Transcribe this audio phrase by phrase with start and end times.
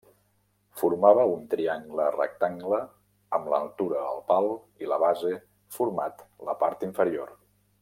[0.81, 2.79] Formava un triangle rectangle
[3.39, 4.51] amb l'altura al pal
[4.85, 5.35] i la base
[5.79, 7.33] format la part inferior.